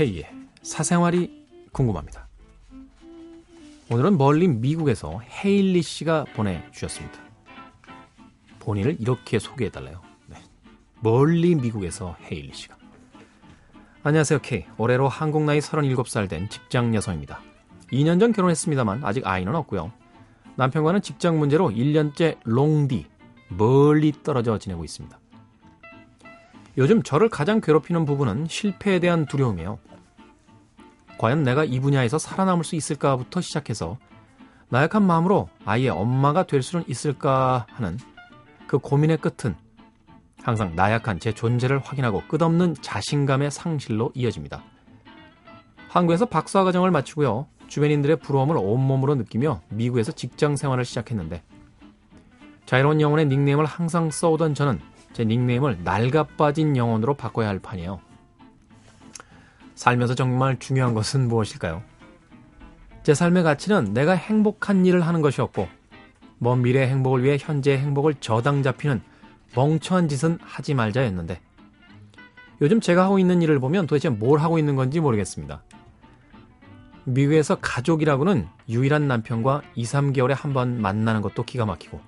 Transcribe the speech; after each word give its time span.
K의 0.00 0.24
사생활이 0.62 1.46
궁금합니다. 1.72 2.26
오늘은 3.90 4.16
멀리 4.16 4.48
미국에서 4.48 5.20
헤일리 5.20 5.82
씨가 5.82 6.24
보내주셨습니다. 6.32 7.18
본인을 8.60 8.96
이렇게 8.98 9.38
소개해달래요. 9.38 10.00
네. 10.26 10.38
멀리 11.00 11.54
미국에서 11.54 12.16
헤일리 12.22 12.54
씨가. 12.54 12.78
안녕하세요, 14.02 14.38
K. 14.40 14.64
올해로 14.78 15.06
한국 15.06 15.44
나이 15.44 15.58
37살 15.58 16.30
된 16.30 16.48
직장 16.48 16.94
여성입니다. 16.94 17.42
2년 17.92 18.18
전 18.18 18.32
결혼했습니다만 18.32 19.04
아직 19.04 19.26
아이는 19.26 19.54
없고요. 19.54 19.92
남편과는 20.56 21.02
직장 21.02 21.38
문제로 21.38 21.68
1년째 21.68 22.38
롱디, 22.44 23.04
멀리 23.48 24.12
떨어져 24.22 24.56
지내고 24.58 24.82
있습니다. 24.82 25.20
요즘 26.80 27.02
저를 27.02 27.28
가장 27.28 27.60
괴롭히는 27.60 28.06
부분은 28.06 28.46
실패에 28.48 29.00
대한 29.00 29.26
두려움이에요. 29.26 29.78
과연 31.18 31.42
내가 31.42 31.62
이 31.62 31.78
분야에서 31.78 32.18
살아남을 32.18 32.64
수 32.64 32.74
있을까부터 32.74 33.42
시작해서 33.42 33.98
나약한 34.70 35.02
마음으로 35.02 35.50
아이의 35.66 35.90
엄마가 35.90 36.44
될 36.44 36.62
수는 36.62 36.86
있을까 36.88 37.66
하는 37.68 37.98
그 38.66 38.78
고민의 38.78 39.18
끝은 39.18 39.54
항상 40.42 40.74
나약한 40.74 41.20
제 41.20 41.32
존재를 41.34 41.80
확인하고 41.80 42.22
끝없는 42.28 42.76
자신감의 42.80 43.50
상실로 43.50 44.10
이어집니다. 44.14 44.62
한국에서 45.90 46.24
박사 46.24 46.64
과정을 46.64 46.90
마치고요. 46.90 47.46
주변인들의 47.68 48.20
부러움을 48.20 48.56
온몸으로 48.56 49.16
느끼며 49.16 49.60
미국에서 49.68 50.12
직장 50.12 50.56
생활을 50.56 50.86
시작했는데 50.86 51.42
자유로운 52.64 53.02
영혼의 53.02 53.26
닉네임을 53.26 53.66
항상 53.66 54.10
써오던 54.10 54.54
저는 54.54 54.80
제 55.12 55.24
닉네임을 55.24 55.78
낡아빠진 55.84 56.76
영혼으로 56.76 57.14
바꿔야 57.14 57.48
할 57.48 57.58
판이에요. 57.58 58.00
살면서 59.74 60.14
정말 60.14 60.58
중요한 60.58 60.94
것은 60.94 61.28
무엇일까요? 61.28 61.82
제 63.02 63.14
삶의 63.14 63.42
가치는 63.42 63.94
내가 63.94 64.12
행복한 64.12 64.84
일을 64.84 65.00
하는 65.06 65.22
것이었고, 65.22 65.68
먼 66.38 66.62
미래의 66.62 66.88
행복을 66.88 67.22
위해 67.22 67.38
현재의 67.40 67.78
행복을 67.78 68.14
저당 68.20 68.62
잡히는 68.62 69.02
멍청한 69.54 70.08
짓은 70.08 70.38
하지 70.42 70.74
말자였는데, 70.74 71.40
요즘 72.60 72.80
제가 72.80 73.04
하고 73.04 73.18
있는 73.18 73.40
일을 73.40 73.58
보면 73.58 73.86
도대체 73.86 74.10
뭘 74.10 74.38
하고 74.40 74.58
있는 74.58 74.76
건지 74.76 75.00
모르겠습니다. 75.00 75.62
미국에서 77.04 77.56
가족이라고는 77.56 78.46
유일한 78.68 79.08
남편과 79.08 79.62
2, 79.74 79.84
3개월에 79.84 80.34
한 80.36 80.52
번 80.52 80.80
만나는 80.80 81.22
것도 81.22 81.44
기가 81.44 81.64
막히고, 81.64 82.00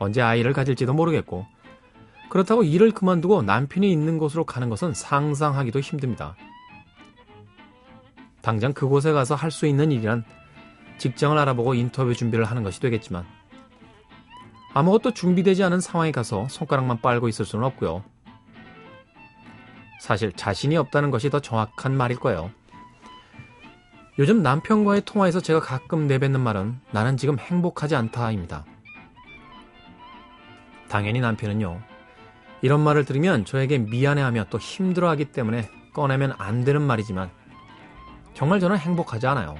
언제 0.00 0.20
아이를 0.20 0.52
가질지도 0.52 0.92
모르겠고, 0.92 1.46
그렇다고 2.30 2.64
일을 2.64 2.90
그만두고 2.90 3.42
남편이 3.42 3.90
있는 3.90 4.18
곳으로 4.18 4.44
가는 4.44 4.68
것은 4.68 4.92
상상하기도 4.94 5.78
힘듭니다. 5.80 6.34
당장 8.42 8.72
그곳에 8.72 9.12
가서 9.12 9.34
할 9.34 9.50
수 9.50 9.66
있는 9.66 9.92
일이란 9.92 10.24
직장을 10.98 11.36
알아보고 11.36 11.74
인터뷰 11.74 12.14
준비를 12.14 12.44
하는 12.44 12.62
것이 12.62 12.80
되겠지만 12.80 13.24
아무것도 14.72 15.12
준비되지 15.12 15.64
않은 15.64 15.80
상황에 15.80 16.12
가서 16.12 16.46
손가락만 16.48 17.00
빨고 17.00 17.28
있을 17.28 17.44
수는 17.44 17.64
없고요. 17.64 18.04
사실 20.00 20.32
자신이 20.32 20.76
없다는 20.76 21.10
것이 21.10 21.28
더 21.28 21.40
정확한 21.40 21.96
말일 21.96 22.18
거예요. 22.18 22.50
요즘 24.18 24.42
남편과의 24.42 25.02
통화에서 25.04 25.40
제가 25.40 25.60
가끔 25.60 26.06
내뱉는 26.06 26.40
말은 26.40 26.80
나는 26.92 27.16
지금 27.16 27.38
행복하지 27.38 27.96
않다입니다. 27.96 28.64
당연히 30.90 31.20
남편은요. 31.20 31.80
이런 32.62 32.80
말을 32.80 33.04
들으면 33.04 33.44
저에게 33.44 33.78
미안해하며 33.78 34.46
또 34.50 34.58
힘들어하기 34.58 35.26
때문에 35.26 35.70
꺼내면 35.94 36.34
안 36.36 36.64
되는 36.64 36.82
말이지만 36.82 37.30
정말 38.34 38.60
저는 38.60 38.76
행복하지 38.76 39.26
않아요. 39.28 39.56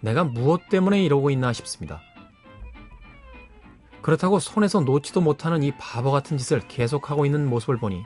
내가 0.00 0.24
무엇 0.24 0.68
때문에 0.68 1.02
이러고 1.02 1.30
있나 1.30 1.52
싶습니다. 1.52 2.00
그렇다고 4.02 4.38
손에서 4.38 4.80
놓지도 4.80 5.20
못하는 5.20 5.62
이 5.62 5.72
바보 5.78 6.12
같은 6.12 6.36
짓을 6.36 6.60
계속하고 6.60 7.26
있는 7.26 7.48
모습을 7.48 7.78
보니 7.78 8.04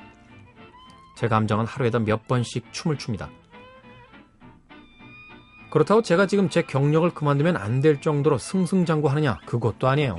제 1.17 1.29
감정은 1.29 1.67
하루에도 1.67 1.99
몇 1.99 2.27
번씩 2.29 2.73
춤을 2.73 2.99
춥니다. 2.99 3.29
그렇다고 5.71 6.01
제가 6.03 6.27
지금 6.27 6.49
제 6.49 6.63
경력을 6.63 7.09
그만두면 7.11 7.57
안 7.57 7.81
될 7.83 8.01
정도로 8.01 8.39
승승장구하느냐? 8.39 9.39
그것도 9.45 9.89
아니에요. 9.89 10.17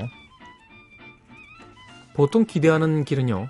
보통 2.19 2.43
기대하는 2.43 3.05
길은요, 3.05 3.47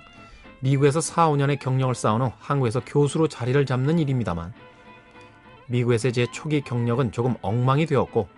미국에서 0.60 1.00
4, 1.00 1.28
5년의 1.30 1.58
경력을 1.58 1.92
쌓은 1.92 2.20
후 2.20 2.30
한국에서 2.38 2.78
교수로 2.78 3.26
자리를 3.26 3.66
잡는 3.66 3.98
일입니다만, 3.98 4.54
미국에서의 5.66 6.12
제 6.12 6.26
초기 6.30 6.60
경력은 6.60 7.10
조금 7.10 7.34
엉망이 7.42 7.84
되었고, 7.86 8.28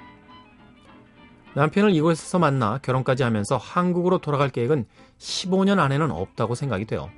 남편을 1.54 1.94
이곳에서 1.94 2.38
만나 2.38 2.78
결혼까지 2.78 3.24
하면서 3.24 3.58
한국으로 3.58 4.20
돌아갈 4.22 4.48
계획은 4.48 4.86
15년 5.18 5.78
안에는 5.78 6.10
없다고 6.10 6.54
생각이 6.54 6.86
돼요. 6.86 7.10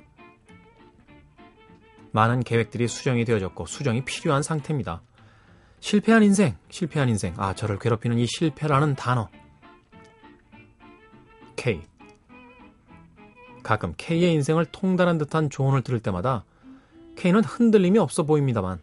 많은 2.11 2.41
계획들이 2.41 2.89
수정이 2.89 3.23
되어졌고 3.23 3.65
수정이 3.65 4.03
필요한 4.03 4.43
상태입니다. 4.43 5.01
실패한 5.79 6.21
인생, 6.21 6.57
실패한 6.67 7.07
인생. 7.07 7.33
아, 7.37 7.55
저를 7.55 7.79
괴롭히는 7.79 8.19
이 8.19 8.27
실패라는 8.27 8.95
단어. 8.95 9.29
K. 11.55 11.81
가끔 13.65 13.95
K의 13.97 14.31
인생을 14.33 14.65
통달한 14.65 15.17
듯한 15.17 15.49
조언을 15.49 15.81
들을 15.81 15.99
때마다 15.99 16.45
K는 17.17 17.43
흔들림이 17.43 17.97
없어 17.97 18.21
보입니다만 18.21 18.79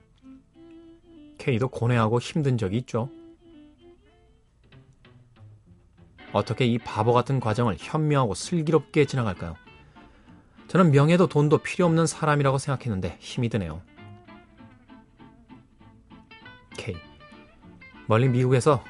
K도 1.38 1.69
고뇌하고 1.69 2.19
힘든 2.19 2.59
적이 2.59 2.78
있죠. 2.78 3.09
어떻게 6.32 6.66
이 6.66 6.78
바보 6.78 7.12
같은 7.12 7.38
과정을 7.38 7.76
현명하고 7.78 8.34
슬기롭게 8.34 9.04
지나갈까요? 9.04 9.54
저는 10.66 10.91
명예도 10.91 11.28
돈도 11.28 11.59
필요 11.59 11.87
없는 11.87 12.06
사람이라고 12.06 12.59
생각했는데 12.59 13.19
힘이 13.20 13.50
드네요. 13.50 13.82
K. 16.76 16.97
멀리 18.09 18.28
미국에서 18.28 18.82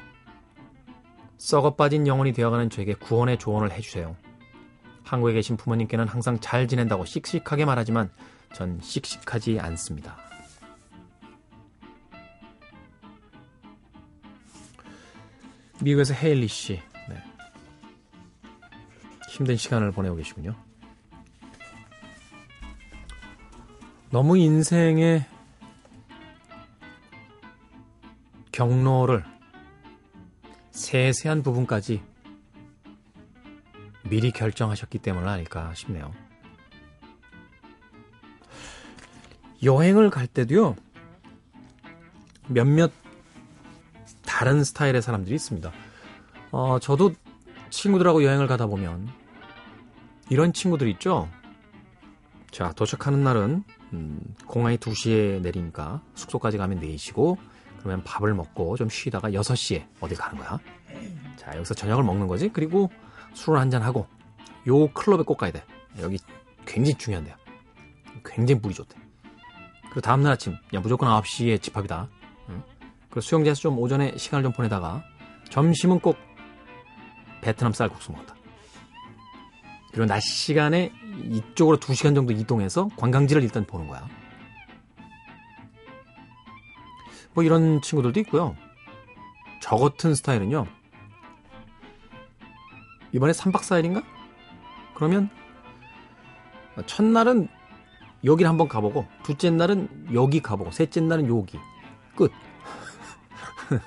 썩어 1.37 1.75
빠진 1.75 2.07
영혼이 2.07 2.33
되어가는 2.33 2.71
저에게 2.71 2.95
구원의 2.95 3.37
조언을 3.37 3.71
해주세요. 3.71 4.15
한국에 5.03 5.33
계신 5.33 5.57
부모님께는 5.57 6.07
항상 6.07 6.39
잘 6.39 6.67
지낸다고 6.67 7.05
씩씩하게 7.05 7.65
말하지만 7.65 8.09
전 8.53 8.79
씩씩하지 8.81 9.59
않습니다. 9.59 10.17
미국에서 15.81 16.13
헤일리 16.13 16.47
씨. 16.47 16.79
네. 17.09 17.21
힘든 19.29 19.57
시간을 19.57 19.91
보내고 19.91 20.15
계시군요. 20.15 20.55
너무 24.09 24.37
인생의 24.37 25.25
경로를 28.51 29.25
세세한 30.71 31.41
부분까지 31.41 32.01
미리 34.13 34.29
결정하셨기 34.29 34.99
때문 34.99 35.27
아닐까 35.27 35.73
싶네요. 35.73 36.13
여행을 39.63 40.11
갈 40.11 40.27
때도요, 40.27 40.75
몇몇 42.47 42.91
다른 44.23 44.63
스타일의 44.63 45.01
사람들이 45.01 45.33
있습니다. 45.33 45.71
어, 46.51 46.77
저도 46.77 47.13
친구들하고 47.71 48.23
여행을 48.23 48.45
가다 48.45 48.67
보면 48.67 49.09
이런 50.29 50.53
친구들 50.53 50.87
있죠? 50.89 51.27
자, 52.51 52.71
도착하는 52.73 53.23
날은 53.23 53.63
음, 53.93 54.21
공항이 54.45 54.77
2시에 54.77 55.41
내리니까 55.41 56.03
숙소까지 56.13 56.59
가면 56.59 56.81
4시고 56.81 57.37
그러면 57.79 58.03
밥을 58.03 58.35
먹고 58.35 58.77
좀 58.77 58.89
쉬다가 58.89 59.31
6시에 59.31 59.87
어딜 60.01 60.19
가는 60.19 60.37
거야. 60.37 60.59
자, 61.35 61.55
여기서 61.55 61.73
저녁을 61.73 62.03
먹는 62.03 62.27
거지. 62.27 62.49
그리고 62.49 62.91
술을 63.33 63.59
한잔 63.59 63.81
하고 63.81 64.07
요 64.67 64.87
클럽에 64.93 65.23
꼭 65.23 65.37
가야 65.37 65.51
돼. 65.51 65.63
여기 65.99 66.17
굉장히 66.65 66.97
중요한데요. 66.97 67.35
굉장히 68.25 68.59
물이 68.61 68.73
좋대. 68.73 68.97
그리고 69.85 70.01
다음날 70.01 70.33
아침 70.33 70.55
야 70.73 70.79
무조건 70.79 71.09
9시에 71.09 71.61
집합이다. 71.61 72.09
응? 72.49 72.63
그리고 73.09 73.21
수영장에서 73.21 73.61
좀 73.61 73.77
오전에 73.79 74.17
시간을 74.17 74.43
좀 74.43 74.53
보내다가 74.53 75.03
점심은 75.49 75.99
꼭 75.99 76.17
베트남 77.41 77.73
쌀국수 77.73 78.11
먹었다. 78.11 78.35
그리고 79.91 80.07
낮 80.07 80.21
시간에 80.21 80.91
이쪽으로 81.29 81.77
2시간 81.77 82.15
정도 82.15 82.33
이동해서 82.33 82.87
관광지를 82.97 83.43
일단 83.43 83.65
보는 83.65 83.87
거야. 83.87 84.07
뭐 87.33 87.43
이런 87.43 87.81
친구들도 87.81 88.19
있고요. 88.21 88.55
저 89.61 89.75
같은 89.75 90.15
스타일은요. 90.15 90.65
이번에 93.13 93.31
3박 93.33 93.57
4일인가? 93.61 94.03
그러면 94.95 95.29
첫날은 96.85 97.47
여기를 98.25 98.49
한번 98.49 98.67
가보고 98.67 99.05
둘째 99.23 99.49
날은 99.51 100.11
여기 100.13 100.41
가보고 100.41 100.71
셋째 100.71 101.01
날은 101.01 101.27
여기 101.27 101.59
끝. 102.15 102.31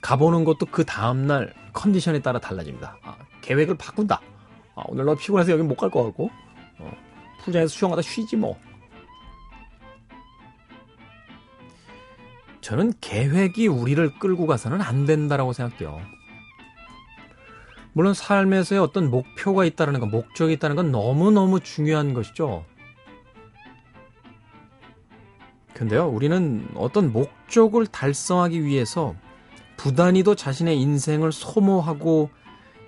가보는 0.00 0.44
것도 0.44 0.66
그 0.66 0.84
다음날 0.84 1.54
컨디션에 1.72 2.20
따라 2.20 2.38
달라집니다. 2.40 2.96
아, 3.04 3.16
계획을 3.42 3.76
바꾼다. 3.76 4.20
아, 4.74 4.82
오늘 4.88 5.04
너 5.04 5.14
피곤해서 5.14 5.52
여기 5.52 5.62
못 5.62 5.76
갈 5.76 5.90
것 5.90 6.02
같고 6.04 6.30
어, 6.78 6.92
풀장에서 7.44 7.68
수영하다 7.68 8.02
쉬지 8.02 8.36
뭐. 8.36 8.58
저는 12.60 12.92
계획이 13.00 13.66
우리를 13.68 14.18
끌고 14.18 14.46
가서는 14.46 14.80
안 14.80 15.04
된다라고 15.04 15.52
생각해요. 15.52 16.00
물론 17.94 18.14
삶에서의 18.14 18.80
어떤 18.80 19.10
목표가 19.10 19.64
있다는 19.64 20.00
건, 20.00 20.10
목적이 20.10 20.54
있다는 20.54 20.76
건 20.76 20.92
너무너무 20.92 21.60
중요한 21.60 22.14
것이죠. 22.14 22.64
근데요, 25.74 26.08
우리는 26.08 26.68
어떤 26.74 27.12
목적을 27.12 27.86
달성하기 27.86 28.64
위해서 28.64 29.14
부단히도 29.76 30.36
자신의 30.36 30.80
인생을 30.80 31.32
소모하고 31.32 32.30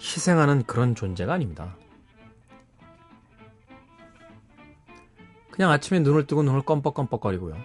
희생하는 0.00 0.64
그런 0.64 0.94
존재가 0.94 1.32
아닙니다. 1.32 1.76
그냥 5.50 5.70
아침에 5.70 6.00
눈을 6.00 6.26
뜨고 6.26 6.42
눈을 6.42 6.62
껌뻑껌뻑거리고요. 6.62 7.56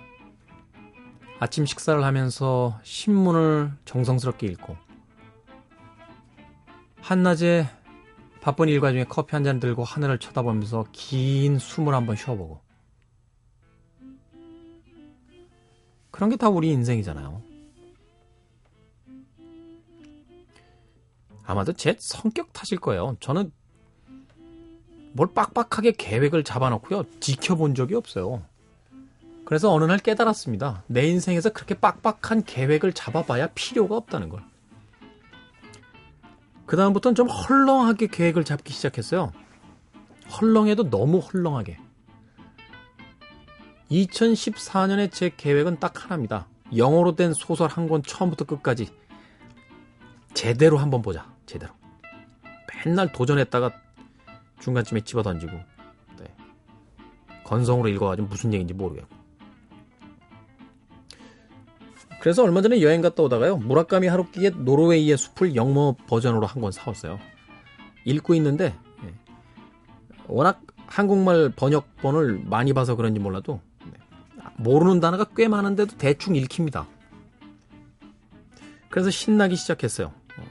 아침 1.40 1.66
식사를 1.66 2.04
하면서 2.04 2.80
신문을 2.84 3.72
정성스럽게 3.86 4.48
읽고 4.48 4.89
한낮에 7.10 7.68
바쁜 8.40 8.70
일과 8.70 8.92
중에 8.92 9.04
커피 9.06 9.32
한 9.36 9.44
잔 9.44 9.60
들고 9.60 9.84
하늘을 9.84 10.20
쳐다보면서 10.20 10.86
긴 10.92 11.58
숨을 11.58 11.96
한번 11.96 12.16
쉬어보고 12.16 12.62
그런 16.12 16.30
게 16.30 16.36
다 16.36 16.50
우리 16.50 16.70
인생이잖아요. 16.70 17.42
아마도 21.46 21.74
제 21.74 21.96
성격 22.00 22.54
탓일 22.54 22.80
거예요. 22.80 23.18
저는 23.20 23.52
뭘 25.14 25.34
빡빡하게 25.34 25.94
계획을 25.94 26.44
잡아놓고요. 26.44 27.06
지켜본 27.20 27.74
적이 27.74 27.96
없어요. 27.96 28.46
그래서 29.46 29.74
어느 29.74 29.84
날 29.86 29.98
깨달았습니다. 29.98 30.84
내 30.86 31.08
인생에서 31.08 31.50
그렇게 31.50 31.74
빡빡한 31.74 32.44
계획을 32.44 32.94
잡아봐야 32.94 33.48
필요가 33.56 33.96
없다는 33.98 34.30
걸. 34.30 34.44
그다음부터는 36.70 37.16
좀 37.16 37.28
헐렁하게 37.28 38.08
계획을 38.08 38.44
잡기 38.44 38.74
시작했어요. 38.74 39.32
헐렁해도 40.40 40.92
너무 40.92 41.18
헐렁하게. 41.18 41.80
2014년에 43.90 45.12
제 45.12 45.32
계획은 45.36 45.80
딱 45.80 46.04
하나입니다. 46.06 46.48
영어로 46.78 47.16
된 47.16 47.34
소설 47.34 47.70
한 47.72 47.88
권 47.90 48.04
처음부터 48.04 48.46
끝까지 48.46 48.94
제대로 50.36 50.78
한번 50.78 51.02
보자. 51.02 51.28
제대로. 51.48 51.74
맨날 52.86 53.12
도전했다가 53.12 53.72
중간쯤에 54.60 55.02
집어 55.02 55.24
던지고 55.24 55.54
네. 56.20 56.36
건성으로 57.46 57.90
읽어가지고 57.90 58.28
무슨 58.28 58.54
얘기인지 58.54 58.76
모르겠고. 58.76 59.19
그래서 62.20 62.44
얼마 62.44 62.62
전에 62.62 62.82
여행 62.82 63.02
갔다 63.02 63.24
오다가요. 63.24 63.58
무라카미 63.58 64.08
하루키의 64.08 64.52
노르웨이의 64.58 65.18
숲을 65.18 65.56
영어 65.56 65.96
버전으로 66.08 66.46
한 66.46 66.62
권 66.62 66.72
사왔어요. 66.72 67.20
읽고 68.06 68.34
있는데 68.36 68.76
예. 69.06 69.14
워낙 70.28 70.62
한국말 70.88 71.54
번역본을 71.56 72.44
많이 72.46 72.74
봐서 72.74 72.96
그런지 72.96 73.20
몰라도 73.20 73.62
네. 73.86 73.92
모르는 74.58 75.00
단어가 75.00 75.26
꽤 75.36 75.48
많은데도 75.48 75.98
대충 75.98 76.36
읽힙니다. 76.36 76.88
그래서 78.90 79.10
신나기 79.10 79.56
시작했어요. 79.56 80.08
어. 80.38 80.44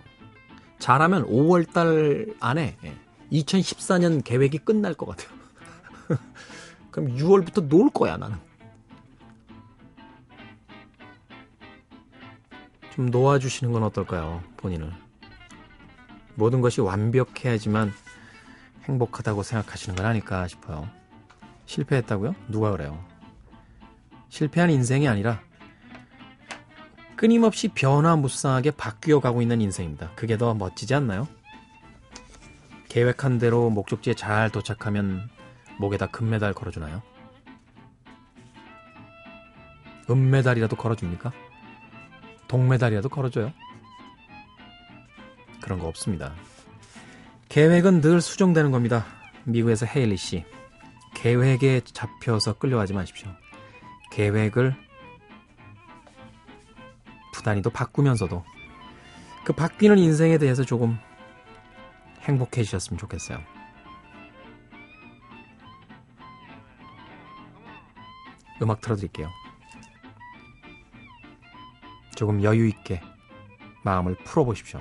잘하면 0.78 1.26
5월달 1.26 2.36
안에 2.40 2.76
2014년 3.32 4.16
예. 4.18 4.20
계획이 4.24 4.58
끝날 4.58 4.94
것 4.94 5.06
같아요. 5.06 5.28
그럼 6.90 7.14
6월부터 7.16 7.68
놀 7.68 7.90
거야 7.90 8.16
나는. 8.16 8.36
좀 12.98 13.10
놓아주시는 13.10 13.72
건 13.72 13.84
어떨까요? 13.84 14.42
본인을. 14.56 14.92
모든 16.34 16.60
것이 16.60 16.80
완벽해야지만 16.80 17.92
행복하다고 18.88 19.44
생각하시는 19.44 19.94
건 19.94 20.04
아닐까 20.04 20.48
싶어요. 20.48 20.88
실패했다고요? 21.66 22.34
누가 22.48 22.72
그래요? 22.72 22.98
실패한 24.30 24.70
인생이 24.70 25.06
아니라 25.06 25.40
끊임없이 27.14 27.68
변화무쌍하게 27.68 28.72
바뀌어 28.72 29.20
가고 29.20 29.42
있는 29.42 29.60
인생입니다. 29.60 30.10
그게 30.16 30.36
더 30.36 30.52
멋지지 30.54 30.92
않나요? 30.92 31.28
계획한 32.88 33.38
대로 33.38 33.70
목적지에 33.70 34.14
잘 34.14 34.50
도착하면 34.50 35.30
목에다 35.78 36.08
금메달 36.08 36.52
걸어주나요? 36.52 37.00
은메달이라도 40.10 40.74
걸어줍니까? 40.74 41.32
동메달이라도 42.48 43.08
걸어줘요? 43.08 43.52
그런 45.60 45.78
거 45.78 45.86
없습니다. 45.86 46.34
계획은 47.48 48.00
늘 48.00 48.20
수정되는 48.20 48.70
겁니다. 48.70 49.06
미국에서 49.44 49.86
헤일리 49.86 50.16
씨. 50.16 50.44
계획에 51.14 51.80
잡혀서 51.80 52.54
끌려가지 52.58 52.92
마십시오. 52.92 53.30
계획을 54.12 54.74
부단히도 57.32 57.70
바꾸면서도 57.70 58.44
그 59.44 59.52
바뀌는 59.52 59.98
인생에 59.98 60.38
대해서 60.38 60.64
조금 60.64 60.98
행복해지셨으면 62.22 62.98
좋겠어요. 62.98 63.38
음악 68.60 68.80
틀어드릴게요. 68.80 69.28
조금 72.18 72.42
여유 72.42 72.66
있게 72.66 73.00
마음을 73.84 74.16
풀어보십시오. 74.24 74.80